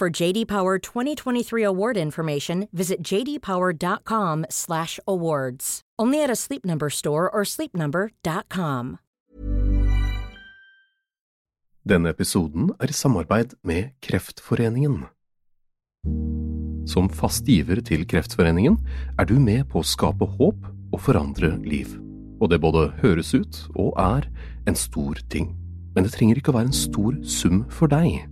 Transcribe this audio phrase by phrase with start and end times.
[0.00, 5.80] For JD Power 2023 award information, visit jdpower.com/awards.
[5.98, 8.96] Only at a Sleep Number store or sleepnumber.com.
[11.84, 15.04] Denne episoden er i samarbeid med Kreftforeningen.
[16.88, 18.80] Som fast giver til Kreftforeningen
[19.18, 20.56] er du med på å skape håp
[20.94, 22.00] og forandre liv.
[22.40, 24.24] Og det både høres ut og er
[24.64, 25.52] en stor ting.
[25.92, 28.29] Men det trenger ikke å være en stor sum for deg.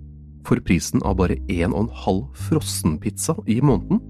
[0.48, 4.00] For prisen av bare en og en halv frossenpizza i måneden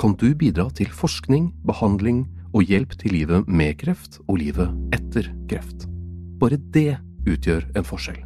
[0.00, 5.30] kan du bidra til forskning, behandling og hjelp til livet med kreft og livet etter
[5.48, 5.86] kreft.
[6.36, 8.20] Bare det utgjør en forskjell.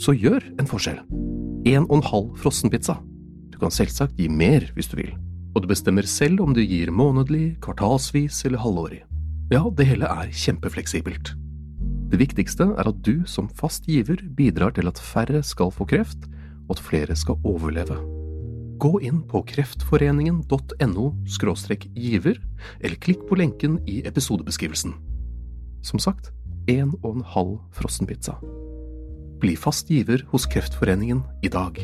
[0.00, 1.02] Så gjør en forskjell.
[1.68, 2.96] En og en halv frossenpizza.
[3.52, 5.12] Du kan selvsagt gi mer hvis du vil,
[5.52, 9.04] og du bestemmer selv om du gir månedlig, kvartalsvis eller halvårig.
[9.52, 11.34] Ja, det hele er kjempefleksibelt.
[12.10, 16.24] Det viktigste er at du som fast giver bidrar til at færre skal få kreft,
[16.70, 17.98] og at flere skal overleve.
[18.80, 21.06] Gå inn på kreftforeningen.no
[21.98, 22.38] giver,
[22.80, 24.94] eller klikk på lenken i episodebeskrivelsen.
[25.82, 26.30] Som sagt,
[26.70, 28.38] en og en halv frossenpizza.
[29.40, 31.80] Bli fast giver hos Kreftforeningen i dag.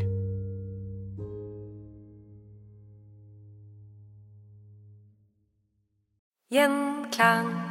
[6.53, 7.66] Gjenklang.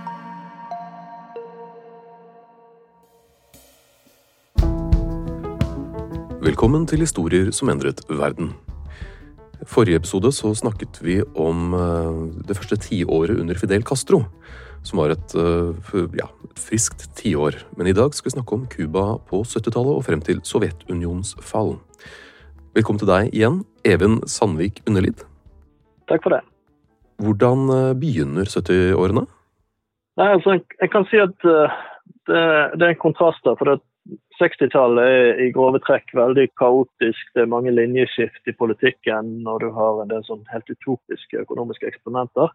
[6.45, 8.51] Velkommen til Historier som endret verden.
[9.65, 14.19] Forrige episode så snakket vi om eh, det første tiåret under Fidel Castro,
[14.85, 17.57] som var et, eh, ja, et friskt tiår.
[17.79, 21.79] Men i dag skal vi snakke om Cuba på 70-tallet og frem til Sovjetunionens fall.
[22.77, 25.25] Velkommen til deg igjen, Even Sandvik Underlid.
[26.05, 26.43] Takk for det.
[27.25, 29.25] Hvordan eh, begynner 70-årene?
[30.21, 31.57] Nei, altså, Jeg kan si at det,
[32.77, 33.81] det, er en kontrast der.
[34.37, 37.31] For 60-tallet er i grove trekk veldig kaotisk.
[37.35, 41.87] Det er mange linjeskift i politikken, og du har en del sånn helt utopiske økonomiske
[41.87, 42.51] eksperimenter.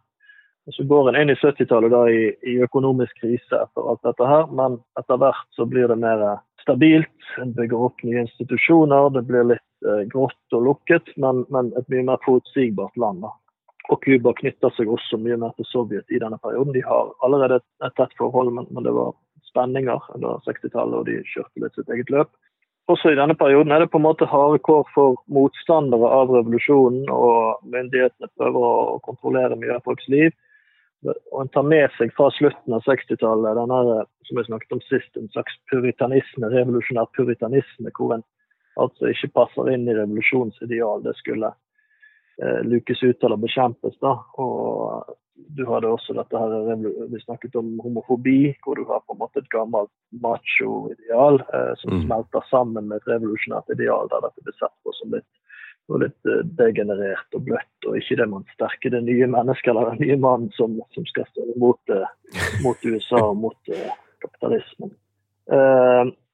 [0.68, 4.46] Og Så går en inn i 70-tallet i, i, økonomisk krise etter alt dette her,
[4.52, 7.28] men etter hvert så blir det mer stabilt.
[7.40, 11.88] En bygger opp nye institusjoner, det blir litt eh, grått og lukket, men, men, et
[11.88, 13.24] mye mer forutsigbart land.
[13.24, 13.32] da.
[13.90, 16.76] Og Cuba knytter seg også mye mer til Sovjet i denne perioden.
[16.76, 19.16] De har allerede et tett forhold, men, men det var
[19.50, 22.32] spenninger under 60-tallet, og de kjørte litt sitt eget løp.
[22.90, 27.10] Også i denne perioden er det på en måte harde kår for motstandere av revolusjonen,
[27.12, 30.34] og myndighetene prøver å kontrollere mye av folks liv.
[31.06, 35.16] Og En tar med seg fra slutten av 60-tallet denne som jeg snakket om sist,
[35.16, 38.26] en slags puritanisme, revolusjonær puritanisme, hvor en
[38.80, 41.02] altså ikke passer inn i revolusjonens ideal.
[41.04, 41.52] Det skulle
[42.42, 43.96] eh, lukes ut eller bekjempes.
[44.02, 45.14] da, og
[45.56, 46.54] Du hadde også dette her,
[47.10, 49.90] vi snakket om homofobi, hvor du har på en måte et gammelt
[50.22, 52.04] macho-ideal eh, som mm.
[52.06, 55.28] smelter sammen med et revolusjonært ideal, der dette blir sett på som litt,
[56.00, 60.04] litt uh, degenerert og bløtt, og ikke det man sterke det nye mennesket eller den
[60.06, 62.06] nye mannen som, som skal stå mot, uh,
[62.62, 63.90] mot USA og mot eh,
[64.22, 64.92] kapitalismen.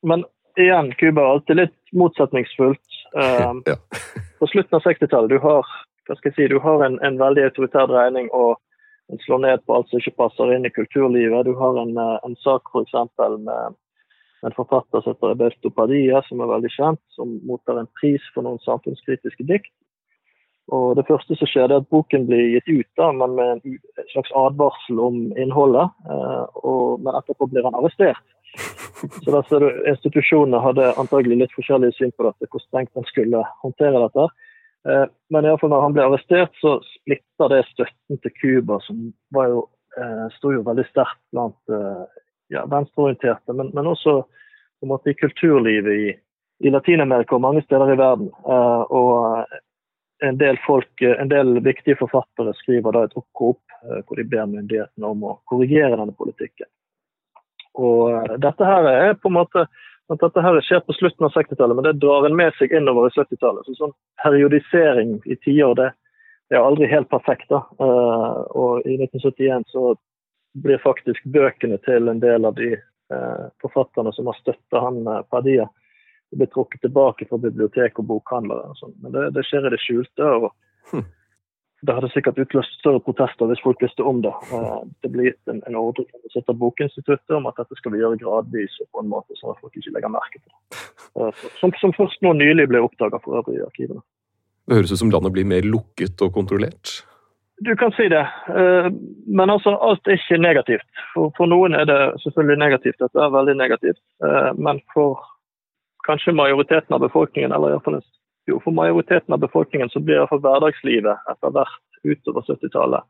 [0.03, 0.25] men
[0.59, 2.83] igjen, Cuba er alltid litt motsetningsfullt.
[3.17, 3.77] ja.
[4.37, 5.65] på slutten av 60-tallet du har
[6.07, 8.57] hva skal jeg si, du har en, en veldig autoritær dreining og
[9.13, 11.47] en slår ned på alt som ikke passer inn i kulturlivet.
[11.47, 12.95] Du har en, eh, en sak f.eks.
[13.39, 13.77] med
[14.47, 18.47] en forfatter som heter Roberto Padilla, som er veldig kjent, som mottar en pris for
[18.47, 19.73] noen samfunnskritiske dikt.
[20.75, 23.79] Og Det første som skjer, er at boken blir gitt ut, da, men med en
[24.11, 25.95] slags advarsel om innholdet.
[26.11, 28.25] Eh, og, men etterpå blir han arrestert.
[29.23, 33.07] Så da ser du, Institusjonene hadde antagelig litt forskjellige syn på dette, hvor strengt man
[33.07, 34.27] skulle håndtere dette.
[34.89, 38.79] Eh, men i alle fall når han ble arrestert, så splitta det støtten til Cuba,
[38.87, 39.65] som var jo,
[39.99, 42.23] eh, sto jo veldig sterkt blant eh,
[42.55, 46.11] ja, venstreorienterte, men, men, også på en måte i kulturlivet i,
[46.63, 48.29] i Latin-Amerika og mange steder i verden.
[48.45, 49.47] Og
[50.25, 53.63] en del, folk, en del viktige forfattere skriver da et opprop
[54.07, 56.69] hvor de ber myndighetene om å korrigere denne politikken.
[57.77, 59.65] Og dette her er på en måte
[60.13, 63.09] at dette her skjer på slutten av 60-tallet, men det drar en med seg innover
[63.09, 63.67] i 70-tallet.
[63.67, 65.89] Så sånn periodisering i tiår, det,
[66.51, 67.49] det, er aldri helt perfekt.
[67.51, 67.65] da.
[67.81, 69.97] Uh, og i 1971 så
[70.63, 75.25] blir faktisk bøkene til en del av de uh, forfatterne som har støtta han uh,
[75.31, 75.67] Padilla,
[76.37, 78.73] blir trukket tilbake fra bibliotek og bokhandlere.
[78.73, 78.97] Og sånn.
[79.03, 80.31] men det, det, skjer i det skjulte.
[80.39, 80.51] og
[80.93, 81.07] hm.
[81.85, 84.33] Det hadde sikkert utløst større protester hvis folk visste om det.
[84.55, 88.21] Eh, det ble gitt en, en ordre fra Bokinstituttet om at dette skal vi gjøre
[88.23, 90.87] gradvis og på en måte sånn at folk ikke legger merke til det.
[91.21, 94.01] Eh, som, som først nå nylig ble oppdaga for øvrig i arkivene.
[94.67, 96.97] Det høres ut som landet blir mer lukket og kontrollert?
[97.65, 98.89] Du kan si det, eh,
[99.29, 100.89] men altså, alt er ikke negativt.
[101.13, 104.03] For, for noen er det selvfølgelig negativt, dette er veldig negativt.
[104.57, 105.21] Men for
[106.09, 108.05] kanskje majoriteten av befolkningen, eller iallfall en
[108.47, 113.07] jo, for majoriteten av befolkningen så blir iallfall hverdagslivet etter hvert utover 70-tallet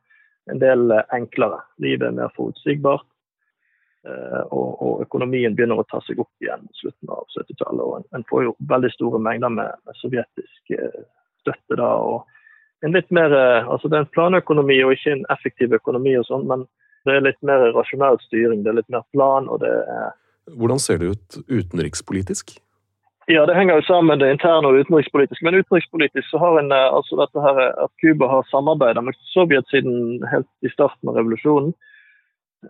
[0.51, 1.61] en del eh, enklere.
[1.83, 3.07] Livet er mer forutsigbart.
[4.07, 7.83] Eh, og, og, økonomien begynner å ta seg opp igjen mot slutten av 70-tallet.
[7.83, 11.01] og en, får jo veldig store mengder med, med sovjetisk eh,
[11.43, 11.91] støtte da.
[11.99, 13.33] og en litt mer,
[13.73, 16.67] altså Det er en planøkonomi og ikke en effektiv økonomi, og sånn, men
[17.09, 18.61] det er litt mer rasjonell styring.
[18.63, 19.49] Det er litt mer plan.
[19.49, 20.13] og det er
[20.61, 22.59] Hvordan ser det ut utenrikspolitisk?
[23.27, 25.43] Ja, det henger jo sammen det interne og utenrikspolitiske.
[25.43, 29.67] Men utenrikspolitisk så har en eh, altså dette her at Cuba har samarbeida med Sovjet
[29.73, 31.75] siden helt i starten av revolusjonen.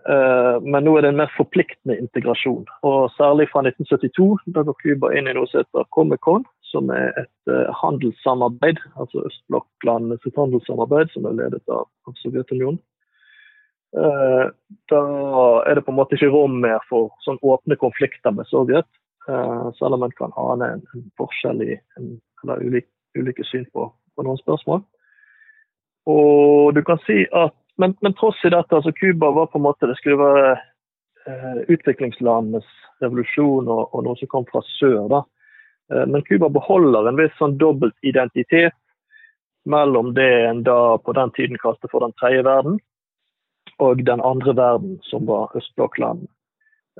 [0.05, 2.65] Uh, men nå er det en mer forpliktende integrasjon.
[2.85, 7.15] Og særlig fra 1972, da går Cuba inn i noe som heter Comecon, som er
[7.21, 11.87] et handelssamarbeid, altså østblokklandenes handelssamarbeid, som er ledet av,
[12.19, 12.77] Sovjetunionen.
[13.95, 15.01] Da
[15.63, 18.89] er det på en måte ikke rom mer for sånn åpne konflikter med Sovjet.
[19.27, 22.13] Uh, selv om en kan ane en, en forskjell i en,
[22.43, 22.87] eller ulike,
[23.17, 24.83] ulike syn på, på, noen spørsmål.
[26.07, 29.67] Og du kan si at, Men, men tross i dette, altså Cuba var på en
[29.67, 30.53] måte det skulle være
[31.29, 32.65] eh, utviklingslandenes
[33.03, 35.03] revolusjon og, og, noe som kom fra sør.
[35.11, 35.19] da.
[35.93, 38.73] Eh, men Cuba beholder en viss sånn dobbelt identitet
[39.69, 42.79] mellom det en da på den tiden kalte for den tredje verden,
[43.83, 46.31] og den andre verden, som var østblokklandene.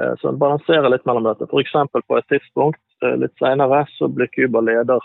[0.02, 1.48] Eh, så en balanserer litt mellom dette.
[1.50, 1.74] F.eks.
[2.08, 5.04] på et tidspunkt eh, litt senere så blir Cuba leder,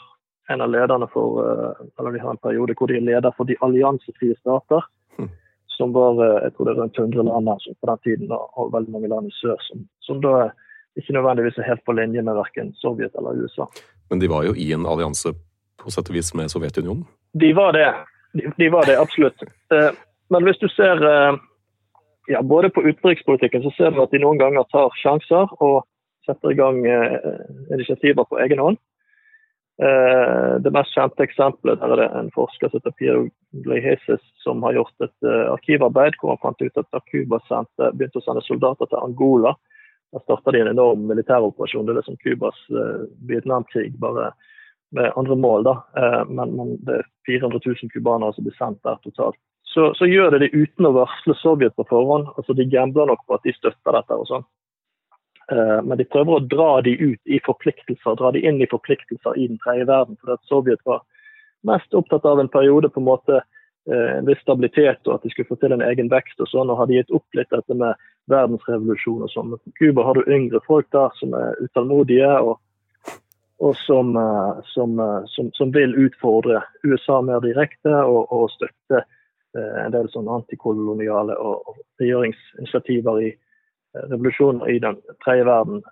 [0.51, 3.49] en av lederne for eh, eller de har en periode hvor de er leder for
[3.49, 4.85] de alliansefrie stater.
[5.17, 5.31] Hm.
[5.73, 9.09] Som var jeg tror det rundt 100 land altså, på den tiden, og veldig mange
[9.09, 9.57] land i sør.
[9.65, 10.51] Som, som da
[11.01, 13.65] ikke nødvendigvis er helt på linje med verken Sovjet eller USA.
[14.11, 15.33] Men de var jo i en allianse
[15.81, 17.07] på sett og vis med Sovjetunionen?
[17.41, 17.89] De var det.
[18.37, 19.41] De, de var det, absolutt.
[20.29, 21.01] Men hvis du ser
[22.31, 25.83] ja, både på utenrikspolitikken så ser du at de noen ganger tar sjanser og
[26.27, 27.19] setter i gang eh,
[27.75, 28.79] initiativer på egen hånd.
[29.83, 33.25] Eh, det mest kjente eksempelet der er det en forsker som heter Piero
[33.65, 37.41] Gleiheses, som har gjort et eh, arkivarbeid hvor han fant ut at da Cuba
[37.91, 39.57] begynte å sende soldater til Angola,
[40.13, 41.87] da starta de en enorm militæroperasjon.
[41.89, 44.31] Det er liksom Cubas eh, Vietnamkrig, bare
[44.93, 45.65] med andre mål.
[45.65, 45.79] da.
[45.97, 49.41] Eh, men, men, det er 400 000 cubanere som blir sendt der totalt
[49.75, 52.29] så, så, gjør de det uten å varsle Sovjet på forhånd.
[52.37, 54.19] Altså De gambler nok på at de støtter dette.
[54.19, 54.45] og sånn.
[55.53, 59.39] Eh, men de prøver å dra de ut i forpliktelser, dra de inn i forpliktelser
[59.39, 60.19] i den tredje verden.
[60.21, 61.03] For at Sovjet var
[61.69, 65.31] mest opptatt av en periode på en måte uh, en viss stabilitet, og at de
[65.31, 66.41] skulle få til en egen vekst.
[66.43, 67.95] og sånn, og Hadde gitt opp litt dette med
[68.31, 69.57] verdensrevolusjon og sånn.
[69.57, 72.35] På Cuba har du yngre folk der som er utålmodige.
[72.43, 72.61] og
[73.63, 74.97] og som, uh, som,
[75.31, 79.05] som, som, vil utfordre USA mer direkte og, og støtte Eh,
[79.61, 85.83] en del sånne antikoloniale og, regjeringsinitiativer i eh, revolusjoner i den tredje verden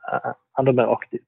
[0.58, 1.26] enda mer aktivt.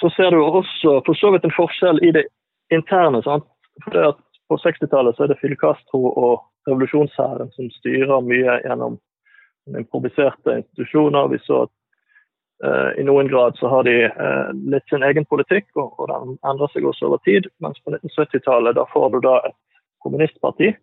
[0.00, 2.26] Så ser du også for så vidt en forskjell i det
[2.74, 3.22] interne.
[3.22, 3.46] sant?
[3.84, 4.16] For
[4.48, 8.98] På 60-tallet er det Fidel Castro og revolusjonshæren som styrer mye gjennom
[9.78, 11.30] improviserte institusjoner.
[11.32, 11.72] Vi så at
[12.66, 16.36] uh, i noen grad så har de uh, litt sin egen politikk, og, og den
[16.50, 17.48] endrer seg også over tid.
[17.64, 19.56] Mens på 1970-tallet da får du da et
[20.04, 20.74] kommunistparti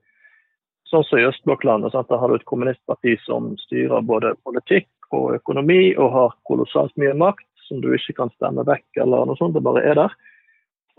[0.89, 1.96] sånn som i østblokklandet.
[2.10, 7.15] Da har du et kommunistparti som styrer både politikk og økonomi og har kolossalt mye
[7.17, 9.55] makt som du ikke kan stemme vekk eller noe sånt.
[9.58, 10.15] Det bare er der.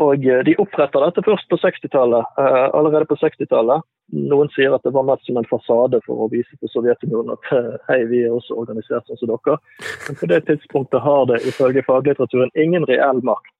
[0.01, 2.37] Og eh, De oppretter dette først på 60-tallet.
[2.39, 3.85] Uh, allerede på 60-tallet.
[4.31, 7.51] Noen sier at det var mest som en fasade for å vise til Sovjetunionen at
[7.55, 9.59] uh, hei, vi er også organisert sånn som dere.
[10.07, 13.53] Men på det tidspunktet har det ifølge faglitteraturen ingen reell makt.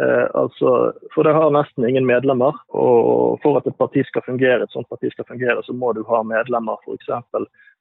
[0.00, 2.56] Eh, altså, for det har nesten ingen medlemmer.
[2.68, 6.02] Og for at et parti skal fungere, et sånt parti skal fungere, så må du
[6.08, 7.10] ha medlemmer f.eks.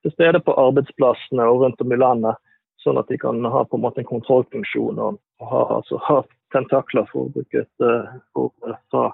[0.03, 2.41] til stede på arbeidsplassene og rundt om i landet.
[2.84, 6.22] Sånn at de kan ha på en måte en kontrollfunksjon og, ha, altså, ha,
[6.53, 9.08] tentakler, for å bruke et uh, ord fra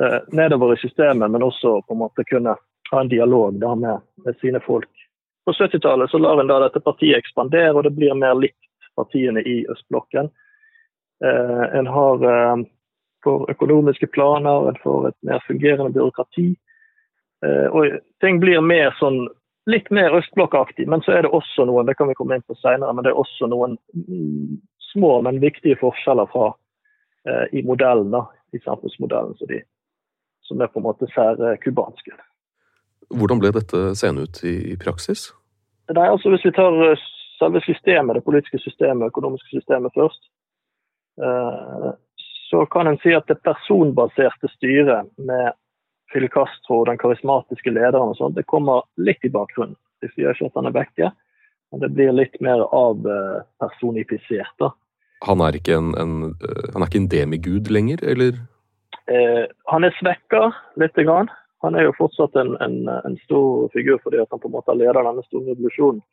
[0.00, 2.56] eh, nedover i systemet, men også på en måte kunne
[2.90, 4.90] ha en dialog da med, med sine folk.
[5.46, 8.58] På 70-tallet så lar en da dette partiet ekspandere, og det blir mer likt
[8.98, 10.32] partiene i østblokken.
[11.24, 12.56] Eh, en har eh,
[13.24, 16.48] for økonomiske planer, en får et mer fungerende byråkrati.
[17.46, 19.26] Eh, og ting blir mer sånn
[19.68, 22.56] litt mer østblokkaktig, men så er det også noen det kan vi komme inn på
[22.56, 24.56] senere, men det er også noen mm,
[24.92, 26.52] små, men viktige forskjeller fra
[27.28, 28.24] eh, i modellen, da,
[28.56, 29.60] i samfunnsmodellen som, de,
[30.48, 32.16] som er på en måte særkubanske.
[33.18, 35.28] Hvordan ble dette seende ut i, i praksis?
[35.92, 36.74] Nei, altså Hvis vi tar
[37.38, 40.20] selve systemet, det politiske systemet, økonomiske systemet først,
[42.50, 45.56] så kan en si at det personbaserte styret med
[46.12, 49.76] Fidel Castro, den karismatiske lederen og sånt, det kommer litt i bakgrunnen.
[50.00, 51.10] De sier ikke at han er vekke,
[51.72, 54.54] men det blir litt mer avpersonifisert.
[54.62, 54.70] da.
[55.26, 58.38] Han er ikke en, en, eh, han er ikke en demigud lenger, eller?
[59.10, 60.48] Eh, han er svekka
[60.80, 61.30] lite grann.
[61.64, 65.02] Han er jo fortsatt en, en, en, stor figur fordi han på en måte leder
[65.02, 66.04] denne store revolusjonen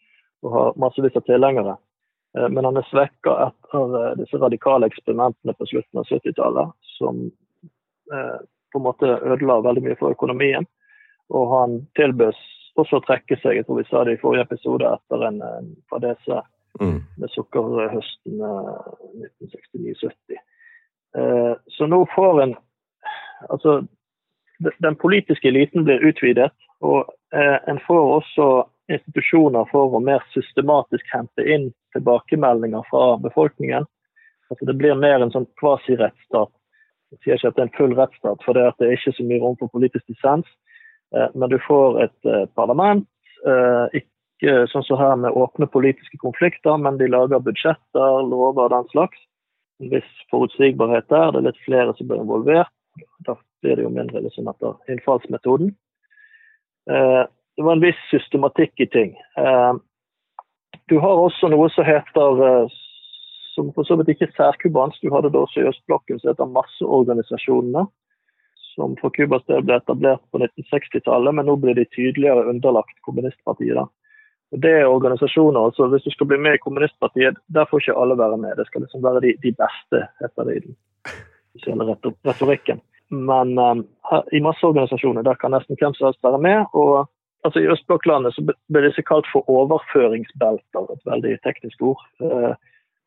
[0.45, 1.75] og har massevis av tilhengere.
[2.37, 7.21] Eh, men han er svekka etter eh, disse radikale eksperimentene på slutten av 70-tallet, som
[8.13, 8.39] eh,
[8.71, 10.67] på en måte ødela veldig mye for økonomien.
[11.33, 12.35] Og han tilbød
[12.75, 15.71] også å trekke seg, jeg tror vi sa det i forrige episode, etter en, en
[15.91, 16.41] fadese
[16.81, 16.99] mm.
[17.21, 20.41] med sukkerhøsten 1969-70.
[21.71, 22.55] Så nå får en
[23.51, 23.83] Altså,
[24.81, 26.47] den politiske eliten blir utvidet,
[26.81, 28.45] og en får også
[28.91, 33.87] institusjoner for å mer systematisk hente inn tilbakemeldinger fra befolkningen.
[34.49, 36.51] Altså Det blir mer en sånn kvasirettsstat.
[37.13, 39.41] Jeg sier ikke at det er en full rettsstat, for det, er ikke så mye
[39.41, 40.49] rom for politisk dissens.
[41.15, 43.07] Eh, men du får et eh, parlament,
[43.47, 48.73] eh, ikke sånn som her med åpne politiske konflikter, men de lager budsjetter, lover og
[48.73, 49.21] den slags.
[49.81, 51.31] En viss forutsigbarhet der.
[51.31, 52.73] Det er litt flere som blir involvert.
[53.27, 55.73] Da blir det jo mindre liksom etter innfallsmetoden.
[57.55, 59.13] Det var en viss systematikk i ting.
[60.91, 62.67] Du har også noe som heter
[63.55, 65.01] som for så vidt ikke særkubansk.
[65.01, 67.85] Du hadde det også i østblokken som heter masseorganisasjonene.
[68.75, 73.77] Som for Cubas del ble etablert på 1960-tallet, men nå blir de tydeligere underlagt kommunistpartiet.
[73.77, 73.85] da.
[74.53, 77.95] Og det er organisasjoner, altså Hvis du skal bli med i kommunistpartiet, der får ikke
[78.01, 78.57] alle være med.
[78.57, 80.75] Det skal liksom være de, de beste, heter det i den
[81.55, 81.95] offisielle
[82.27, 82.83] retorikken.
[83.09, 86.65] Men um, her, i masseorganisasjoner der kan nesten hvem som helst være med.
[86.73, 87.07] og
[87.45, 92.01] altså I østblokklandet så ble disse kalt for overføringsbelter, et veldig teknisk ord.
[92.21, 92.53] Uh,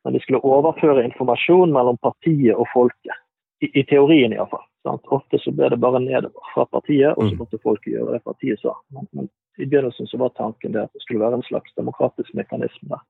[0.07, 3.25] men de skulle overføre informasjon mellom partiet og folket.
[3.59, 4.63] I, i teorien iallfall.
[4.87, 7.39] Ofte så ble det bare nedover fra partiet, og så mm.
[7.41, 8.77] måtte folket gjøre det partiet sa.
[8.95, 9.27] Men, men
[9.59, 13.03] i begynnelsen så var tanken det at det skulle være en slags demokratisk mekanisme der.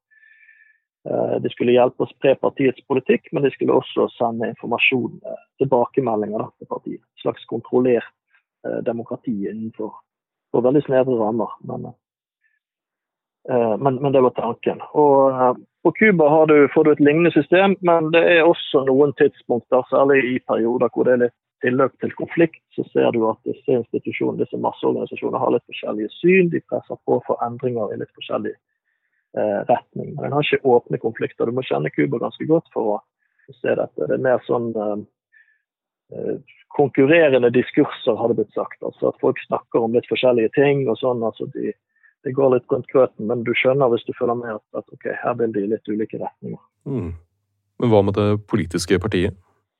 [1.09, 5.43] Eh, de skulle hjelpe å spre partiets politikk, men de skulle også sende informasjon, eh,
[5.61, 7.03] tilbakemeldinger da, til partiet.
[7.03, 8.09] Et slags kontrollert
[8.67, 9.93] eh, demokrati innenfor
[10.51, 11.51] for veldig snevre rammer.
[11.69, 11.91] Men,
[13.49, 14.81] men, men, det var tanken.
[14.97, 16.29] Og på Cuba
[16.73, 21.07] får du et lignende system, men det er også noen tidspunkter, særlig i perioder hvor
[21.07, 25.53] det er litt tilløp til konflikt, så ser du at disse institusjonene, disse masseorganisasjonene har
[25.55, 26.51] litt forskjellige syn.
[26.53, 30.13] De presser på for endringer i litt forskjellig eh, retning.
[30.15, 31.49] Men en har ikke åpne konflikter.
[31.49, 32.99] Du må kjenne Cuba ganske godt for å
[33.61, 34.07] se dette.
[34.07, 35.07] Det er mer sånn eh, eh
[36.73, 38.79] konkurrerende diskurser, har det blitt sagt.
[38.81, 40.87] Altså at folk snakker om litt forskjellige ting.
[40.89, 41.73] og sånn, altså de
[42.23, 45.07] det går litt rundt grøten, men du skjønner hvis du følger med at, at ok,
[45.21, 46.61] her vil de i litt ulike retninger.
[46.89, 47.13] Mm.
[47.79, 49.37] Men hva med det politiske partiet?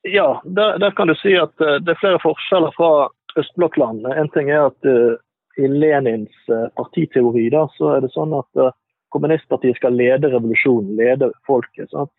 [0.08, 3.10] Ja, der, der kan du si at uh, det er flere forskjeller fra
[3.40, 4.14] østblokklandene.
[4.16, 5.18] En ting er at uh,
[5.60, 8.64] i Lenins uh, partiteori da, så er det sånn at
[9.12, 11.90] kommunistpartiet skal lede revolusjonen, lede folket.
[11.92, 12.12] sant?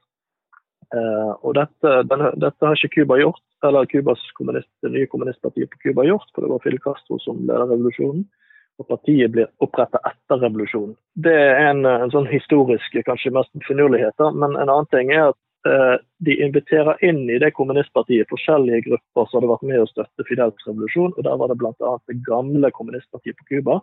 [0.92, 5.82] og dette, den, dette, har ikke Cuba gjort, eller Cubas kommunist, det nye kommunistpartiet på
[5.86, 8.26] Cuba gjort, for det var Fidel Castro som leder revolusjonen
[8.82, 10.96] og partiet blir opprettet etter revolusjonen.
[11.14, 15.70] Det er en, en sånn historisk kanskje mest finurlighet, men en annen ting er at
[15.70, 20.28] eh, de inviterer inn i det kommunistpartiet forskjellige grupper som hadde vært med å støtte
[20.30, 21.14] Fidels revolusjon.
[21.16, 21.96] og Der var det bl.a.
[22.10, 23.82] det gamle kommunistpartiet på Cuba,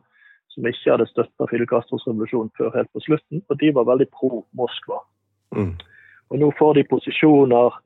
[0.54, 3.44] som ikke hadde støtta Fidel Castros revolusjon før helt på slutten.
[3.46, 5.04] Og de var veldig pro Moskva.
[5.54, 5.76] Mm.
[6.28, 7.76] Og nå får de posisjoner,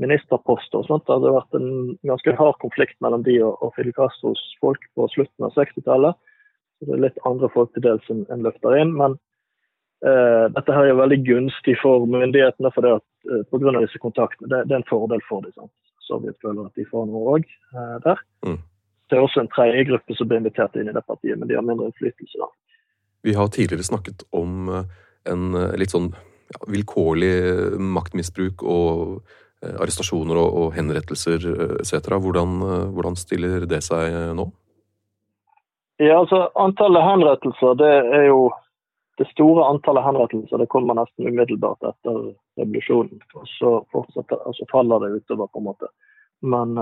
[0.00, 1.04] ministerposter og sånt.
[1.06, 1.72] Det hadde vært en
[2.08, 6.18] ganske hard konflikt mellom de og, og Fidel Castros folk på slutten av 60-tallet.
[6.82, 8.94] Det er litt andre folk til dels som en løfter inn.
[8.98, 9.14] Men
[10.06, 13.08] eh, dette her er veldig gunstig for myndighetene for det at
[13.52, 14.48] på grunn av disse kontaktene.
[14.50, 15.54] Det, det, er en fordel for dem.
[15.54, 15.72] Sant?
[16.02, 18.24] Sovjet føler at de får noe òg eh, der.
[18.48, 18.58] Mm.
[19.10, 21.58] Det er også en tredje gruppe som blir invitert inn i det partiet, men de
[21.58, 22.40] har mindre innflytelse.
[22.40, 22.48] da.
[23.22, 25.42] Vi har tidligere snakket om en
[25.78, 26.08] litt sånn
[26.50, 27.34] ja, vilkårlig
[27.78, 29.20] maktmisbruk og
[29.62, 31.44] arrestasjoner og, og henrettelser
[31.80, 32.16] etc.
[32.18, 32.58] Hvordan,
[32.94, 34.48] hvordan stiller det seg nå?
[36.02, 38.50] Ja, altså Antallet henrettelser, det er jo
[39.20, 43.20] det store antallet henrettelser det kommer nesten umiddelbart etter revolusjonen.
[43.38, 45.90] Og så, og så faller det utover, på en måte.
[46.40, 46.78] Men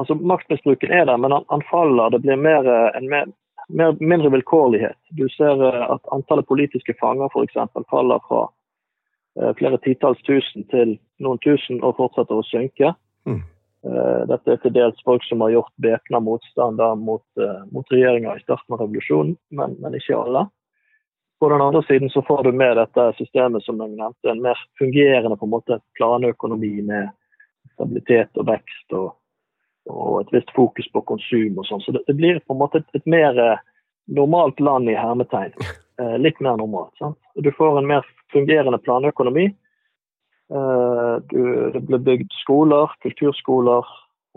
[0.00, 2.14] altså, Maktmisbruken er der, men han, han faller.
[2.14, 3.32] Det blir mer, en mer,
[3.68, 4.96] mer, mindre vilkårlighet.
[5.18, 7.58] Du ser at antallet politiske fanger f.eks.
[7.90, 8.46] faller fra
[9.58, 12.92] flere titalls tusen til noen tusen og fortsetter å synke.
[13.28, 13.40] Mm.
[14.28, 17.24] Dette er til dels folk som har gjort væpna motstand mot,
[17.72, 20.44] mot regjeringa i starten av revolusjonen, men, men ikke alle.
[21.42, 24.58] På den andre siden så får du med dette systemet som jeg nevnte, en mer
[24.78, 27.08] fungerende på en måte planøkonomi med
[27.74, 29.08] stabilitet og vekst og,
[29.90, 31.82] og et visst fokus på konsum og sånn.
[31.82, 33.64] Så det, det, blir på en måte et, et mer eh,
[34.06, 35.58] normalt land i hermetegn.
[36.00, 36.96] Eh, litt mer normalt.
[36.98, 37.18] Sant?
[37.34, 39.44] Du får en mer fungerende planøkonomi.
[40.52, 41.16] Eh,
[41.72, 43.84] det blir bygd skoler, kulturskoler,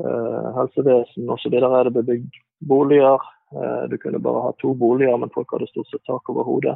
[0.03, 1.51] eh, helsevesen osv.
[1.51, 3.19] Det det bygd boliger.
[3.89, 6.75] Du kunne bare ha to boliger, men folk hadde stort sett tak over hodet.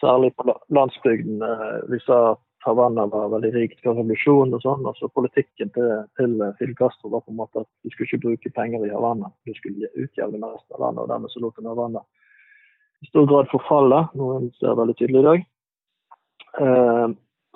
[0.00, 1.40] Særlig på landsbygden.
[1.88, 4.86] Vi sa at Havanna var veldig rikt før revolusjonen og sånn.
[4.86, 8.54] altså Politikken til, til Fidel Castro var på en måte at du skulle ikke bruke
[8.54, 9.32] penger i Havanna.
[9.46, 12.04] Du skulle utjevne med resten av landet, og dermed så lot han Havanna
[13.02, 15.44] i stor grad forfaller, noe en ser veldig tydelig i dag.
[16.58, 17.08] Uh,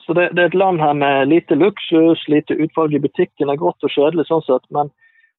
[0.02, 3.46] så det, det, er et land her med lite luksus, lite utvalg i butikken.
[3.46, 4.90] Det er grått og kjedelig sånn sett, men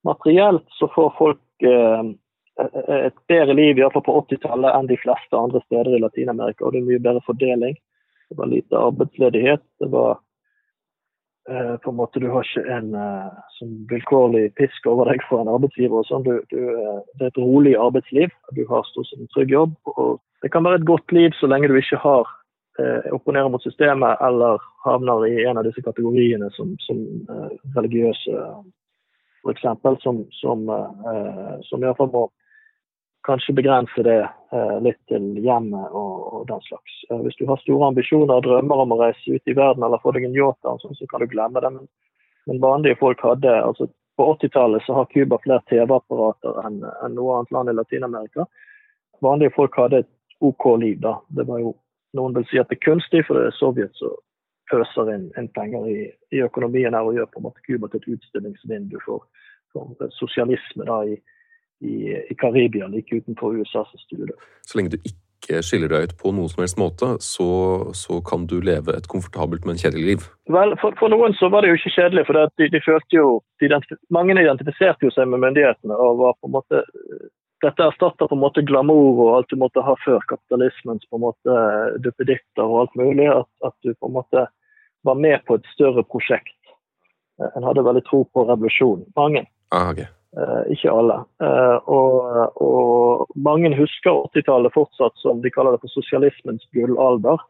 [0.07, 2.11] materielt så får folk uh,
[2.59, 6.65] et bedre liv iallfall på 80-tallet enn de fleste andre steder i Latin-Amerika.
[6.65, 7.79] Og det er mye bedre fordeling.
[8.29, 9.63] Det var lite arbeidsledighet.
[9.81, 10.19] Det var
[11.49, 13.31] eh, på en måte Du har ikke en uh,
[13.89, 15.99] vilkårlig pisk over deg for en arbeidsgiver.
[16.01, 16.23] og sånn.
[16.27, 18.31] Du, du, uh, det er et rolig arbeidsliv.
[18.57, 19.75] Du har stort sett en trygg jobb.
[19.95, 22.31] og Det kan være et godt liv så lenge du ikke har
[23.13, 27.03] opponerer mot systemet eller havner i en av disse kategoriene som, som
[27.75, 28.33] religiøse
[29.45, 29.67] f.eks.,
[30.01, 30.63] som, som,
[31.69, 32.23] som iallfall må
[33.23, 34.19] kanskje begrense det
[34.51, 36.95] eh, litt til hjemmet og, og, den slags.
[37.09, 40.01] Eh, hvis du har store ambisjoner og drømmer om å reise ut i verden eller
[40.03, 41.71] få deg en yacht, sånn, så kan du glemme det.
[41.77, 41.87] Men,
[42.49, 47.39] men vanlige folk hadde altså På 80-tallet så har Cuba flere TV-apparater enn, en noe
[47.39, 48.43] annet land i Latin-Amerika.
[49.25, 50.09] Vanlige folk hadde et
[50.45, 50.99] OK liv.
[51.01, 51.15] da.
[51.33, 51.71] Det var jo,
[52.13, 54.13] Noen vil si at det er kunstig, for det er Sovjet som
[54.69, 55.97] pøser inn, inn penger i,
[56.29, 59.25] i, økonomien her og gjør på en måte Cuba til et utstillingsvindu for,
[59.73, 61.17] for sosialisme da i
[61.83, 64.35] i, i Karibia, like utenfor USAs studie.
[64.67, 67.47] Så lenge du ikke skiller deg ut på noen som helst måte, så,
[67.97, 70.27] så kan du leve et komfortabelt, men kjedelig liv?
[70.55, 73.27] Vel, for, for, noen så var det jo ikke kjedelig, for de, de følte jo
[73.59, 73.71] de
[74.13, 76.83] Mange identifiserte jo seg med myndighetene og var på en måte
[77.63, 81.23] dette erstatter på en måte glamour og alt du måtte ha før kapitalismens på en
[81.23, 81.59] måte
[82.03, 83.29] duppeditter og alt mulig.
[83.31, 84.47] At, at, du på en måte
[85.07, 86.57] var med på et større prosjekt.
[87.55, 89.07] En hadde veldig tro på revolusjonen.
[89.15, 89.45] Mange.
[89.71, 90.11] Ah, okay.
[90.33, 91.19] Uh, ikke alle.
[91.43, 97.43] Uh, og, og, mange husker 80-tallet fortsatt som de kaller det for sosialismens gullalder.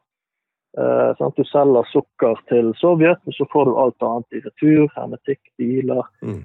[0.76, 1.30] Uh.
[1.38, 4.90] Du selger sukker til Sovjet, og så får du alt annet i retur.
[4.98, 6.04] Hermetikk, biler.
[6.22, 6.44] Mm.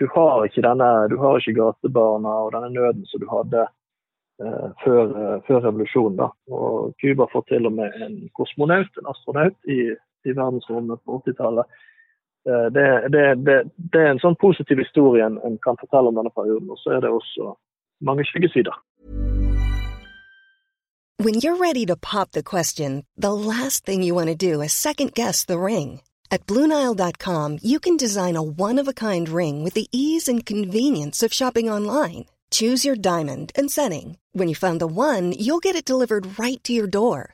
[0.00, 3.68] du har ikke denne, du har ikke gatebarna og denne nøden som du hadde
[4.82, 5.12] før,
[5.46, 6.16] før, revolusjonen.
[6.18, 6.26] da.
[6.50, 9.94] Og Cuba får til og med en kosmonaut, en astronaut, i,
[10.26, 11.93] i verdensrommet på 80-tallet Eh,
[12.44, 13.56] det, det, det,
[13.92, 16.70] det, er en sånn positiv historie en, en kan fortelle om denne perioden.
[16.70, 17.54] Og så er det også
[18.04, 18.76] mange skyggesider.
[21.18, 24.72] When you're ready to pop the question, the last thing you want to do is
[24.72, 26.02] second guess the ring.
[26.30, 31.70] At BlueNile.com you can design a one-of-a-kind ring with the ease and convenience of shopping
[31.70, 32.26] online.
[32.50, 34.18] Choose your diamond and setting.
[34.32, 37.33] When you find the one, you'll get it delivered right to your door.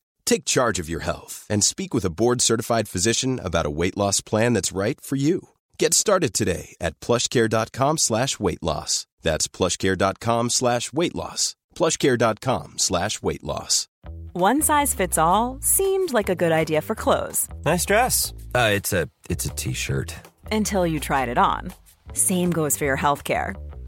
[0.25, 4.21] Take charge of your health and speak with a board-certified physician about a weight loss
[4.21, 5.49] plan that's right for you.
[5.77, 9.07] Get started today at plushcare.com slash weight loss.
[9.21, 11.55] That's plushcare.com slash weight loss.
[11.75, 13.87] plushcare.com slash weight loss.
[14.33, 17.47] One size fits all seemed like a good idea for clothes.
[17.65, 18.33] Nice dress.
[18.55, 20.15] Uh, it's a It's a T-shirt.
[20.51, 21.73] Until you tried it on.
[22.13, 23.55] Same goes for your health care.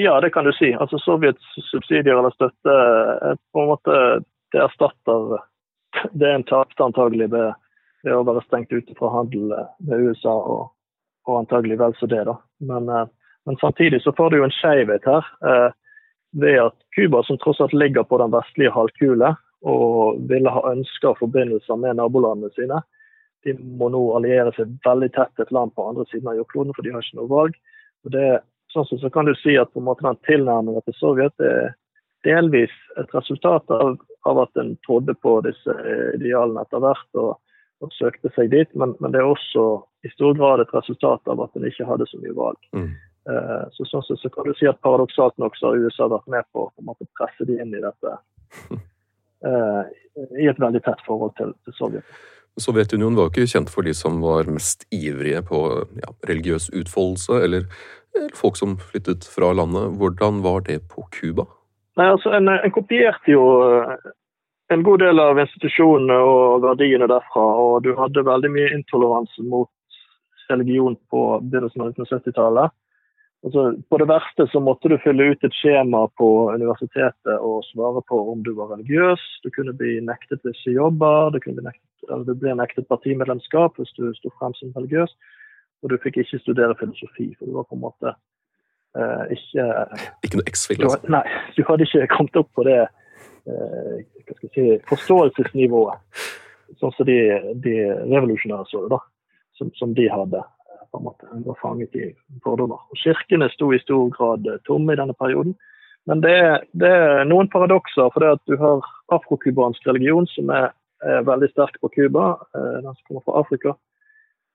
[0.00, 0.72] Ja, det kan du si.
[0.74, 3.98] Altså Sovjets subsidier eller støtte er på en måte
[4.54, 5.38] det erstatter
[6.12, 7.54] det en tapte antagelig ved,
[8.02, 9.52] ved, å være stengt ute fra handel
[9.82, 10.68] med USA, og,
[11.26, 12.22] og antagelig vel så det.
[12.28, 12.36] da.
[12.62, 13.06] Men, eh,
[13.46, 15.70] men, samtidig så får du jo en skjevhet her eh,
[16.38, 21.14] ved at Cuba, som tross alt ligger på den vestlige halvkule og ville ha ønska
[21.18, 22.82] forbindelser med nabolandene sine,
[23.44, 26.84] de må nå alliere seg veldig tett et land på andre siden av jordkloden, for
[26.84, 27.56] de har ikke noe valg.
[28.04, 28.28] Og det
[28.74, 31.72] sånn så kan du si at på en måte den tilnærmingen til Sovjet er
[32.24, 33.96] delvis et resultat av,
[34.28, 35.74] av at en trodde på disse
[36.16, 37.34] idealene etter hvert og,
[37.84, 39.64] og søkte seg dit, men, men, det er også
[40.04, 42.70] i stor grad et resultat av at en ikke hadde så mye valg.
[42.76, 42.92] Mm.
[43.24, 46.28] Uh, så sånn sett så, kan du si at Paradoksalt nok så har USA vært
[46.32, 48.10] med på, å presse de inn i dette
[48.68, 49.82] uh,
[50.42, 52.16] i et veldig tett forhold til, til Sovjet.
[52.60, 55.60] Sovjetunionen var ikke kjent for de som var mest ivrige på
[55.98, 57.64] ja, religiøs utfoldelse, eller,
[58.16, 59.96] eller, folk som flyttet fra landet.
[60.00, 61.46] Hvordan var det på Cuba?
[61.96, 63.96] Altså, en, en, kopierte jo eh,
[64.74, 67.44] en god del av institusjonene og verdiene derfra.
[67.64, 69.70] Og du hadde veldig mye intoleranse mot
[70.50, 72.74] religion på begynnelsen av 1970-tallet.
[73.44, 78.00] Altså, på det verste så måtte du fylle ut et skjema på universitetet og svare
[78.08, 79.20] på om du var religiøs.
[79.44, 84.32] Du kunne bli nektet visse jobber, du, nektet, du ble nektet partimedlemskap hvis du sto
[84.38, 85.12] frem som religiøs.
[85.84, 88.14] Og du fikk ikke studere filosofi, for du var på en måte
[88.96, 89.66] eh, ikke
[90.24, 91.12] Ikke noe X-fil, altså?
[91.12, 91.24] Nei,
[91.56, 93.98] du hadde ikke kommet opp på det eh,
[94.48, 96.24] si, forståelsesnivået,
[96.80, 97.18] sånn som de,
[97.66, 97.76] de
[98.08, 99.02] revolusjonære så det, da.
[99.54, 100.40] Som, som de hadde
[100.94, 101.28] på en måte.
[101.34, 102.08] En var fanget i
[102.42, 102.80] fordommer.
[102.90, 105.56] Og Kirkene sto i stor grad eh, tomme i denne perioden.
[106.08, 108.10] Men det er, det er noen paradokser.
[108.14, 110.70] For det at du har afrokubansk religion, som er,
[111.04, 113.74] er veldig sterk på Cuba, eh, den som kommer fra Afrika.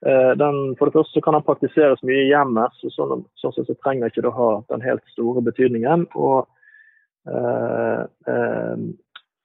[0.06, 3.56] Eh, den, for det første så kan den praktiseres mye i hjemmet, så sånn, sånn
[3.58, 6.06] så trenger ikke det å ha den helt store betydningen.
[6.16, 6.48] Og
[7.28, 8.86] eh, eh,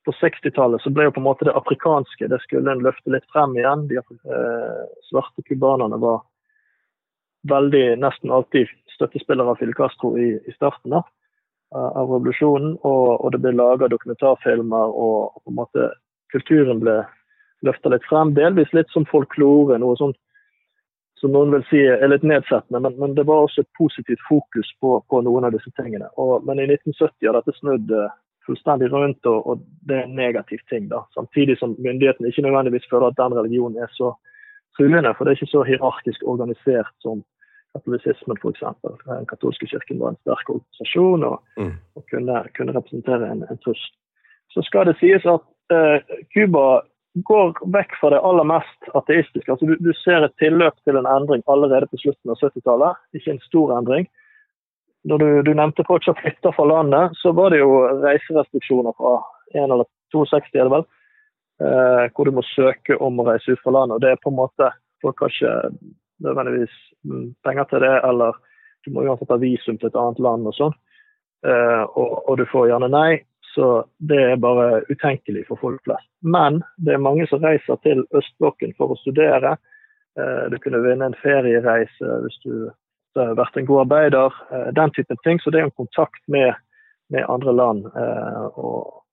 [0.05, 3.27] på 60-tallet så ble jo på en måte det afrikanske det skulle en løfte litt
[3.33, 3.89] frem igjen.
[3.91, 6.23] De eh, svarte cubanerne var
[7.51, 11.03] veldig nesten alltid støttespillere av Fidel Castro i, i starten da,
[11.75, 12.77] av revolusjonen.
[12.87, 15.91] Og, og det ble laga dokumentarfilmer, og, og, på en måte
[16.33, 17.01] kulturen ble
[17.67, 18.33] løfta litt frem.
[18.39, 20.21] Delvis litt som folklore, noe sånt
[21.25, 24.69] som noen vil si er litt nedsettende, men, men det var også et positivt fokus
[24.81, 26.11] på, på noen av disse tingene.
[26.21, 28.11] Og, men i 1970 har dette snudd uh,
[28.45, 30.91] fullstendig rundt, og, og, det er en negativ ting.
[30.91, 31.01] da.
[31.17, 34.13] Samtidig som myndighetene ikke nødvendigvis føler at den religionen er så
[34.77, 37.25] truende, for det er ikke så hierarkisk organisert som
[37.73, 38.63] katolisismen f.eks.
[39.09, 41.73] Den katolske kirken var en sterk organisasjon og, mm.
[41.97, 43.97] og kunne, kunne, representere en, en trøst.
[44.53, 45.49] Så skal det sies at
[46.37, 49.47] Cuba eh, går vekk fra det aller mest ateistiske.
[49.53, 53.35] Altså, du, du, ser et tilløp til en endring allerede på slutten av 70-tallet, ikke
[53.35, 54.09] en stor endring.
[55.05, 59.19] Når du, du nevnte som flytta fra landet, så var det jo reiserestriksjoner fra
[59.55, 60.87] 1 eller 62, er det vel,
[61.63, 63.95] eh, hvor du må søke om å reise ut fra landet.
[63.95, 64.73] og det er på en måte,
[65.05, 65.77] Folk har ikke
[66.25, 68.33] nødvendigvis mm, penger til det, eller
[68.87, 70.73] du må uansett ha visum til et annet land og sånn.
[71.45, 73.11] Eh, og, og, du får gjerne nei.
[73.55, 76.09] Så det er bare utenkelig for folk flest.
[76.23, 79.55] Men det er mange som reiser til østblokken for å studere.
[80.19, 82.55] Uh, du kunne vinne en feriereise hvis du
[83.19, 84.43] har vært en god arbeider.
[84.51, 85.39] Uh, den typen ting.
[85.43, 86.59] Så det er en kontakt med,
[87.15, 87.89] med andre land.
[88.59, 89.05] og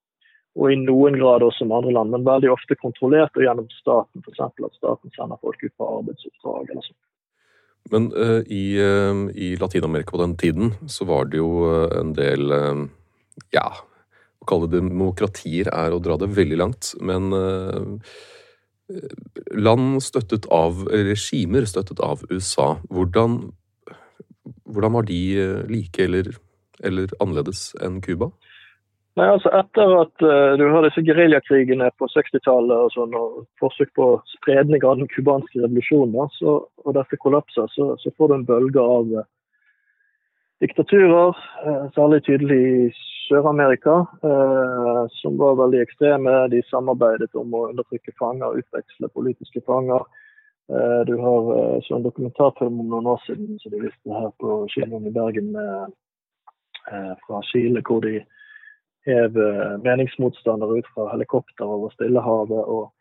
[0.60, 4.23] og i noen grad også med andre land, men veldig ofte kontrollert og gjennom staten.
[4.25, 4.41] F.eks.
[4.43, 6.99] at staten sender folk ut på arbeidsoppdrag eller sånt.
[7.91, 12.12] Men uh, i, uh, i Latin-Amerika på den tiden så var det jo uh, en
[12.17, 12.51] del
[13.56, 13.71] Ja,
[14.41, 16.93] å kalle demokratier er å dra det veldig langt.
[16.99, 17.30] Men
[19.56, 23.38] land støttet av regimer støttet av USA, hvordan,
[24.65, 25.21] hvordan var de
[25.69, 26.34] like eller,
[26.84, 28.32] eller annerledes enn Cuba?
[29.19, 33.91] Nei, altså Etter at uh, du har disse geriljakrigene på 60-tallet og sånn, og forsøk
[33.99, 38.47] på spredning av den cubanske revolusjonen, så, og dette kollapser, så, så, får du en
[38.47, 39.27] bølge av uh,
[40.63, 42.88] diktaturer, uh, særlig tydelig i
[43.32, 43.94] Sør-Amerika,
[45.22, 46.34] som var veldig ekstreme.
[46.52, 50.04] De samarbeidet om å undertrykke fanger, utveksle politiske fanger.
[51.08, 51.48] Du har
[51.88, 55.50] så en dokumentarfilm om noen år siden som de viste her på kinoen i Bergen
[55.56, 55.96] med,
[57.24, 58.20] fra Chile, hvor de
[59.08, 59.39] hev
[59.86, 62.67] meningsmotstandere ut fra helikopter over Stillehavet.
[62.67, 62.91] Og,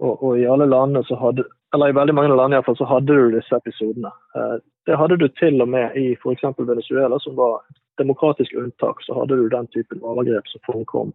[0.00, 2.78] og, og, i alle landene så hadde, eller i veldig mange land i hvert fall,
[2.78, 4.12] så hadde du disse episodene.
[4.36, 4.56] Eh,
[4.86, 6.46] det hadde du til og med i f.eks.
[6.58, 7.60] Venezuela, som var
[7.98, 9.02] demokratisk unntak.
[9.02, 11.12] Så hadde du den typen overgrep som forekom.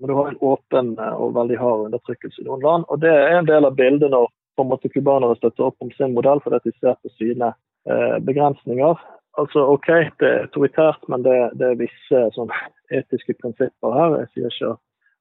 [0.00, 2.86] Men du har en åpen og veldig hard undertrykkelse i noen land.
[2.90, 5.92] Og det er en del av bildet når på en måte cubanere støtter opp om
[5.96, 7.52] sin modell fordi de ser på sine
[7.88, 8.98] eh, begrensninger.
[9.40, 9.88] Altså OK,
[10.20, 12.50] det er autoritært, men det, det er visse sånn,
[12.92, 14.18] etiske prinsipper her.
[14.24, 14.74] Jeg sier ikke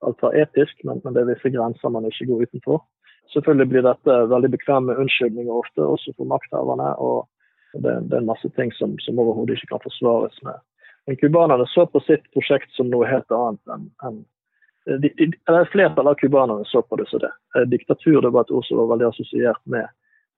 [0.08, 2.82] alt er etisk, men, men, det er visse grenser man ikke går utenfor.
[3.34, 6.90] Selvfølgelig blir dette veldig bekvemme unnskyldninger ofte, også for makthaverne.
[7.00, 7.28] og
[7.74, 10.60] det, det, er en masse ting som, som overhodet ikke kan forsvares med.
[11.08, 14.22] Men cubanerne så på sitt prosjekt som noe helt annet enn en,
[14.86, 17.32] de, de, eller Flertallet av cubanerne så på det som det.
[17.56, 19.88] Eh, diktatur det var et ord som var veldig assosiert med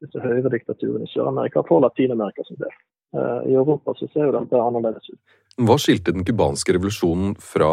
[0.03, 2.73] disse høyrediktaturene i Sør-Amerika for Latin-Amerika som del.
[3.15, 5.37] Eh, I Europa så ser jo dette annerledes ut.
[5.63, 7.71] Hva skilte den cubanske revolusjonen fra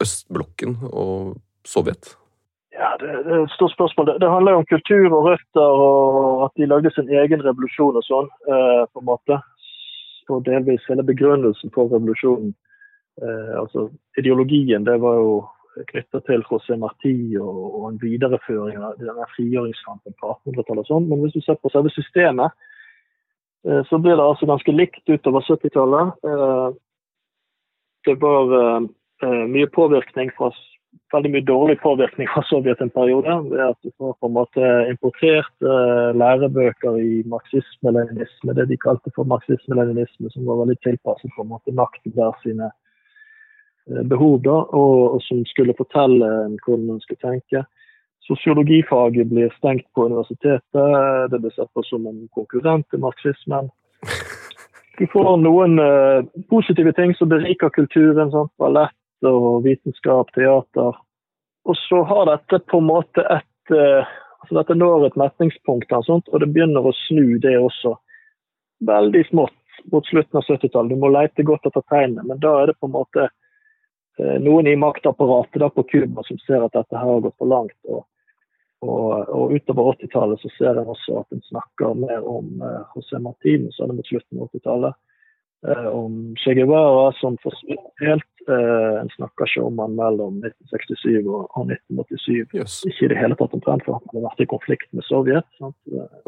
[0.00, 1.36] østblokken og
[1.68, 2.14] Sovjet?
[2.78, 4.06] Ja, det, det, er et stort spørsmål.
[4.06, 7.98] Det, det, handler jo om kultur og røtter, og at de lagde sin egen revolusjon
[7.98, 8.28] og sånn.
[8.46, 9.38] Eh, på en måte.
[10.28, 12.52] Og delvis hele begrunnelsen for revolusjonen.
[13.22, 13.88] Eh, altså
[14.20, 15.32] Ideologien det var jo
[15.90, 20.84] knytta til José Marti og, og, en videreføring av denne frigjøringskampen på 1800-tallet.
[20.86, 21.08] og sånn.
[21.10, 22.54] Men hvis du ser på selve systemet,
[23.66, 26.14] eh, så blir det altså ganske likt utover 70-tallet.
[26.30, 26.68] Eh,
[28.06, 30.52] det var eh, mye påvirkning fra
[31.12, 33.36] veldig mye dårlig påvirkning fra Sovjet en periode.
[33.50, 39.12] ved at Du får på en måte importert uh, lærebøker i marxisme-leninisme, det de kalte
[39.14, 42.70] for marxisme-leninisme, som var veldig tilpasset på en måte makt hver sine
[43.90, 46.28] Eh, behov, da, og, og, som skulle fortelle
[46.64, 47.64] hvordan man skulle tenke.
[48.28, 50.88] Sosiologifaget blir stengt på universitetet.
[51.32, 53.70] Det blir sett på som en konkurrent til marxismen.
[54.98, 58.32] Du får noen uh, positive ting som beriker kulturen.
[58.34, 58.52] Sant?
[58.60, 60.98] ballett og vitenskap, teater.
[61.68, 64.06] Og så har dette på en måte et uh,
[64.38, 67.96] altså Dette når et metningspunkt, og, sånt, og det begynner å snu, det også.
[68.86, 70.94] Veldig smått mot slutten av 70-tallet.
[70.94, 73.26] Du må lete godt etter tegnene, men da er det på en måte
[74.18, 77.76] Eh, noen i maktapparatet på Cuba som ser at dette her har gått for langt.
[77.86, 78.04] Og,
[78.82, 83.20] og, og utover 80-tallet så ser en også at en snakker mer om eh, José
[83.22, 84.98] Martinus mot slutten av 80-tallet.
[85.66, 88.28] Eh, om Che Guevara som forsvant helt.
[88.48, 92.54] Eh, en snakker ikke om han mellom 1967 og, og 1987.
[92.54, 92.78] Yes.
[92.88, 95.48] Ikke i det hele tatt omtrent, for han har vært i konflikt med Sovjet.
[95.58, 95.76] Sant?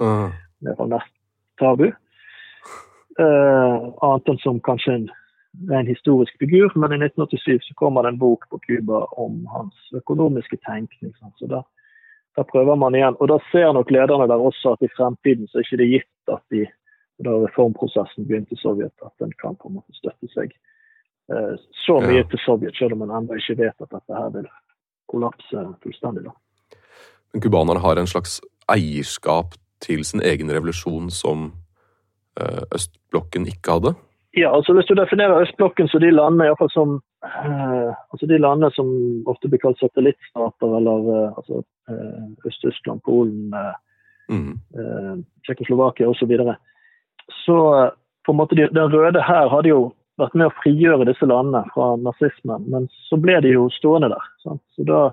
[0.01, 0.29] Uh.
[0.61, 1.14] Det var mest
[1.62, 1.88] tabu.
[3.21, 5.11] Eh, annet enn som kanskje en
[5.71, 9.75] en historisk figur, men i 1987 så kommer det en bok på Cuba om hans
[9.95, 11.12] økonomiske tenkning.
[11.38, 11.62] Så da,
[12.37, 13.16] da, prøver man igjen.
[13.19, 16.35] Og da ser nok lederne der også at i fremtiden så er ikke det gitt
[16.35, 16.66] at de,
[17.25, 20.53] da reformprosessen begynte i Sovjet, at den kan på en måte støtte seg
[21.33, 22.29] eh, så mye ja.
[22.31, 24.49] til Sovjet, selv om man ennå ikke vet at dette her vil
[25.11, 26.29] kollapse fullstendig.
[26.29, 26.79] da.
[27.33, 31.51] Men cubanerne har en slags eierskap til sin egen revolusjon som
[32.41, 33.95] eh, østblokken ikke hadde?
[34.39, 38.91] Ja, altså Hvis du definerer østblokken så de landene som eh, altså de landene som
[39.27, 43.55] ofte blir kalt satellittstater, eller uh, altså, uh, Øst-Tyskland, Polen,
[44.31, 44.55] mm.
[45.43, 46.23] Tsjekkoslovakia osv.
[46.23, 46.55] Så, videre.
[47.45, 47.59] Så
[48.27, 49.81] på en måte de, Den røde her hadde jo
[50.21, 54.27] vært med å frigjøre disse landene fra nazismen, men så ble de jo stående der.
[54.45, 54.62] Sant?
[54.77, 55.07] Så da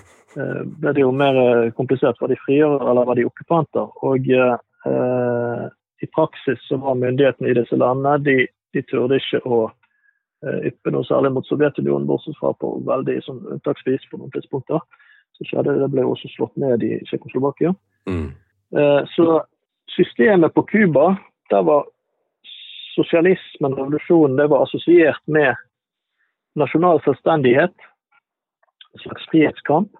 [0.80, 1.36] ble det jo mer
[1.76, 2.20] komplisert.
[2.20, 3.92] Var de frigjørere eller var de okkupanter?
[4.08, 8.38] Og i praksis så var myndighetene i disse landene de
[8.74, 13.42] de turde ikke å eh, yppe noe særlig mot Sovjetunionen, bortsett fra på veldig sånn,
[13.56, 14.82] unntaksvis på noen tidspunkter.
[15.38, 17.74] Så skjedde det, ble også slått ned i Tsjekkoslovakia.
[18.10, 18.28] Mm.
[18.78, 19.40] Eh, så
[19.94, 21.12] systemet på Cuba,
[21.50, 21.84] der var
[22.94, 25.54] sosialismen, revolusjonen, det var assosiert med
[26.54, 27.74] nasjonal selvstendighet,
[28.94, 29.90] en slags frihetskamp.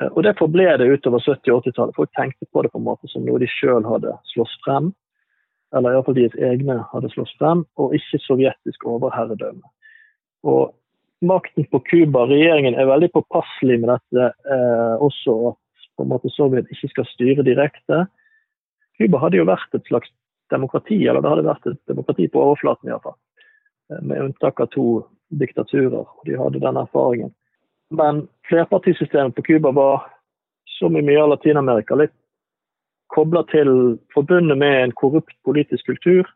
[0.00, 1.96] Eh, og det forble det utover 70- og 80-tallet.
[1.96, 4.92] Folk tenkte på det på en måte som noe de sjøl hadde slåss frem
[5.76, 9.62] eller iallfall deres egne, hadde slåss frem, og ikke sovjetisk overherredømme.
[10.50, 10.72] Og
[11.22, 16.32] makten på Cuba, regjeringen er veldig påpasselig med dette eh, også, at på en måte
[16.34, 18.04] Sovjet ikke skal styre direkte.
[18.98, 20.10] Cuba hadde jo vært et slags
[20.50, 23.16] demokrati, eller det hadde vært et demokrati på overflaten iallfall.
[23.92, 24.86] Eh, med unntak av to
[25.30, 27.34] diktaturer, og de hadde den erfaringen.
[27.90, 30.06] Men flerpartisystemet på Cuba var,
[30.78, 32.14] som i mye av Latin-Amerika, litt
[33.10, 36.28] kobla til forbundet med en korrupt politisk kultur.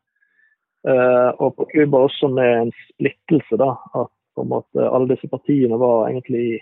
[0.84, 3.56] Uh, og på Cuba også med en splittelse.
[3.56, 6.58] da, At på en måte alle disse partiene var egentlig i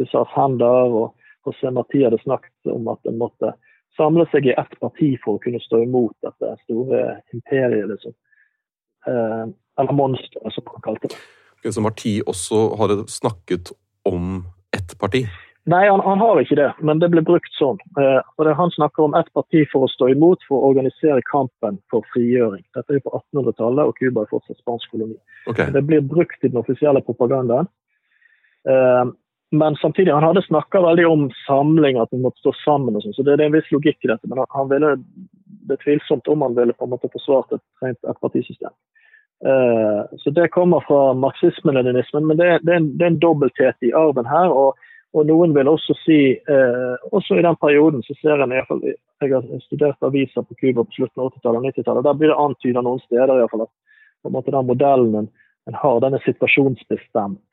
[0.00, 0.96] USAs hender.
[1.00, 1.14] og
[1.46, 3.52] José Marti hadde snakket om at en måtte
[3.96, 7.88] samle seg i ett parti for å kunne stå imot dette store imperiet.
[7.90, 8.14] liksom.
[9.06, 9.44] Eh,
[9.80, 11.72] eller monsteret, som han kalte det.
[11.72, 13.72] Så Marti også har snakket
[14.08, 14.44] om
[14.76, 15.26] ett parti?
[15.68, 17.78] Nei, han, han, har ikke det, men det ble brukt sånn.
[18.00, 21.20] Eh, og det, Han snakker om ett parti for å stå imot, for å organisere
[21.28, 22.62] kampen for frigjøring.
[22.76, 25.18] Dette er på 1800-tallet, og Cuba er fortsatt spansk koloni.
[25.52, 25.68] Okay.
[25.74, 27.68] Det blir brukt i den offisielle propagandaen.
[28.68, 29.04] Eh,
[29.50, 32.96] men samtidig, han hadde snakka veldig om samling, at vi måtte stå sammen.
[32.96, 34.30] og sånn, så det, det, er en viss logikk i dette.
[34.30, 34.92] Men han, ville,
[35.66, 38.74] det er tvilsomt om han ville på en måte forsvart et rent ettpartisystem.
[39.40, 43.88] Uh, så det kommer fra marxismen-leninismen, men det, det, er en, det er en dobbelthet
[43.88, 44.54] i arven her.
[44.54, 44.78] og
[45.10, 49.32] og noen vil også si, eh, også i den perioden så ser en iallfall Jeg
[49.32, 52.04] har studert aviser på Cuba på slutten av 80-tallet og 90-tallet.
[52.06, 53.72] Der blir det antydet noen steder i hvert fall, at
[54.22, 55.28] på en måte den modellen en,
[55.66, 57.49] en har, den er situasjonsbestemt.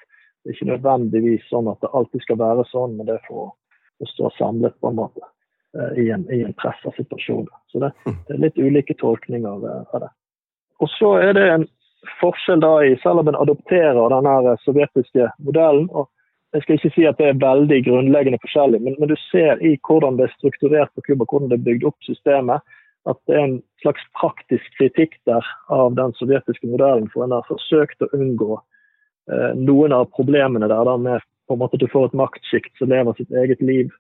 [0.47, 3.49] Det er ikke nødvendigvis sånn at det alltid skal være sånn, men det er for
[3.99, 5.25] å stå samlet på en måte
[5.75, 7.49] eh, i en, i en pressa situasjon.
[7.67, 10.11] Så det, det, er litt ulike tolkninger eh, av det.
[10.79, 11.65] Og så er det en
[12.21, 15.89] forskjell da i, selv om en adopterer den sovjetiske modellen.
[15.91, 16.07] og
[16.55, 19.73] jeg skal ikke si at det er veldig grunnleggende forskjellig, men, men, du ser i
[19.83, 22.63] hvordan det er strukturert på Cuba, hvordan det er bygd opp systemet,
[23.03, 25.43] at det er en slags praktisk kritikk der
[25.75, 27.11] av den sovjetiske modellen.
[27.11, 28.61] For en har forsøkt å unngå
[29.59, 32.91] noen av problemene der da, med på en måte at du får et maktsjikt som
[32.91, 33.91] lever sitt eget liv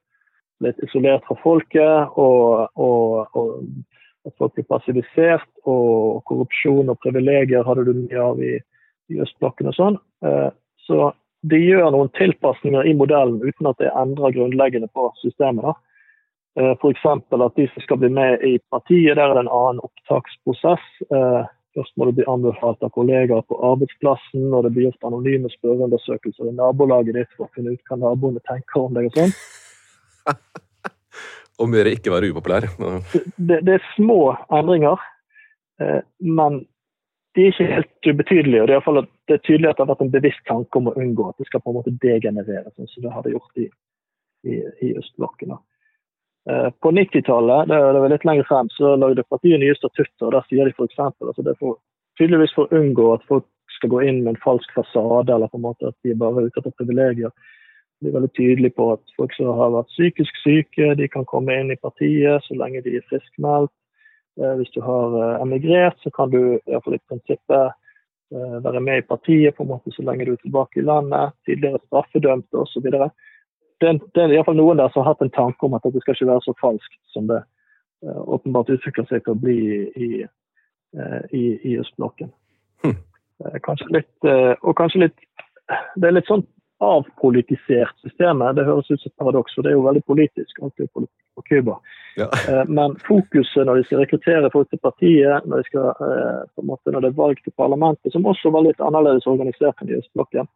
[0.63, 5.47] litt isolert fra folket, og, og, og at folk blir passivisert.
[5.69, 8.55] Og korrupsjon og privilegier hadde du mye av i,
[9.13, 9.99] i østblokken og sånn.
[10.25, 10.49] Eh,
[10.87, 11.11] så
[11.47, 15.67] de gjør noen tilpasninger i modellen uten at det endrer grunnleggende på systemet.
[15.69, 15.75] da.
[16.59, 17.05] Eh, F.eks.
[17.05, 20.89] at de som skal bli med i partiet, der er det en annen opptaksprosess.
[21.77, 25.49] Eh, først må du bli anbefalt av kollegaer på arbeidsplassen, og det blir gjort anonyme
[25.49, 29.35] spørreundersøkelser i nabolaget ditt for å finne ut hva naboene tenker om deg og sånn.
[31.57, 32.67] Om mer ikke være upopulær.
[32.77, 34.99] Det, det, er små endringer,
[35.81, 36.59] eh, men
[37.33, 38.61] de er ikke helt ubetydelige.
[38.61, 40.93] og det er, det er tydelig at det har vært en bevisst tanke om å
[40.93, 43.65] unngå at det skal på en måte degenerere, sånn som det hadde gjort i,
[44.45, 45.55] i, i østblokken.
[46.49, 50.29] Eh, på 90-tallet, det, det var litt lenger frem, så lagde partiet nye statutter.
[50.29, 50.99] og Der sier de f.eks.
[51.03, 51.73] Altså det er
[52.19, 55.59] tydeligvis for å unngå at folk skal gå inn med en falsk fasade, eller på
[55.59, 57.33] en måte at de bare er ute etter privilegier.
[57.99, 61.55] De er veldig tydelige på at folk som har vært psykisk syke, de kan komme
[61.57, 63.73] inn i partiet så lenge de er friskmeldt.
[64.39, 67.83] Eh, hvis du har eh, emigrert, så kan du iallfall i prinsippet
[68.27, 71.31] være med i partiet på en måte så lenge du er tilbake i landet.
[71.47, 72.89] Tidligere straffedømte osv.
[73.81, 76.17] Det, det er iallfall noen der som har hatt en tanke om at det skal
[76.17, 77.43] ikke være så falskt som det
[78.05, 79.59] åpenbart utvikler seg til å bli
[79.97, 80.09] i,
[81.33, 82.29] i, i østblokken.
[82.85, 82.97] Hm.
[83.65, 84.27] Kanskje litt,
[84.61, 85.23] og kanskje litt
[85.97, 86.45] Det er litt sånn
[86.83, 88.55] avpolitisert systemet.
[88.55, 90.61] Det høres ut som et paradoks, for det er jo veldig politisk.
[90.61, 91.79] alltid på Cuba.
[92.15, 92.29] Ja.
[92.49, 96.63] Eh, men fokuset når de skal rekruttere folk til partiet, når, de skal, eh, på
[96.63, 99.91] en måte, når det er valg til parlamentet, som også var litt annerledes organisert enn
[99.91, 100.49] i østblokken.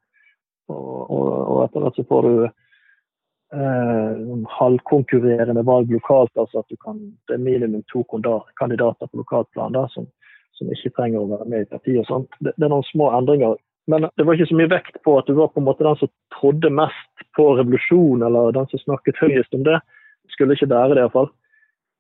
[0.73, 2.34] Og, og, og etter hvert så får du
[3.55, 9.77] eh, halvkonkurrerende valg lokalt, altså at du kan, det er minimum to kandidater på lokalplan
[9.77, 10.07] da, som,
[10.57, 12.03] som, ikke trenger å være med i partiet.
[12.03, 12.39] og sånt.
[12.39, 13.59] Det, det er noen små endringer
[13.89, 15.97] men det var ikke så mye vekt på at du var på en måte den
[15.99, 19.79] som trodde mest på revolusjon, eller den som snakket høyest om det.
[20.31, 21.31] Skulle ikke bære det, iallfall.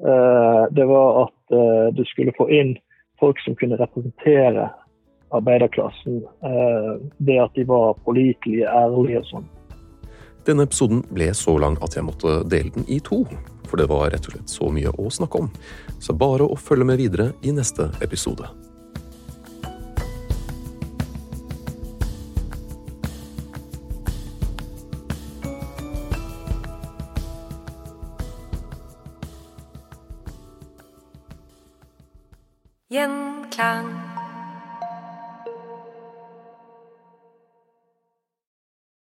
[0.07, 2.75] Eh, det var at eh, du skulle få inn
[3.19, 4.69] folk som kunne representere
[5.35, 6.21] arbeiderklassen.
[6.45, 9.49] Eh, det at de var pålitelige, ærlige og sånn.
[10.45, 13.23] Denne episoden ble så lang at jeg måtte dele den i to.
[13.69, 15.51] For det var rett og slett så mye å snakke om.
[16.01, 18.49] Så bare å følge med videre i neste episode.
[32.91, 34.00] Gjenklang.